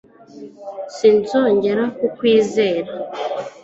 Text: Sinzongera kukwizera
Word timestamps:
Sinzongera 0.95 1.83
kukwizera 1.97 2.91